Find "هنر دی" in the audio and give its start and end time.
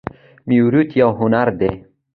1.19-1.71